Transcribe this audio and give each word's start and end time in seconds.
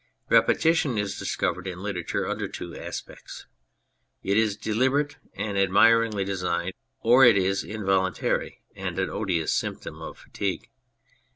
Repetition 0.29 0.97
is 0.97 1.19
discovered 1.19 1.67
in 1.67 1.83
literature 1.83 2.27
under 2.27 2.47
two 2.47 2.75
aspects. 2.75 3.45
It 4.23 4.35
is 4.35 4.57
deliberate 4.57 5.17
and 5.35 5.59
admiringly 5.59 6.25
designed, 6.25 6.73
or 7.01 7.23
it 7.23 7.37
is 7.37 7.63
involuntary 7.63 8.63
and 8.75 8.97
an 8.97 9.11
odious 9.11 9.53
symptom 9.53 10.01
of 10.01 10.17
fatigue. 10.17 10.71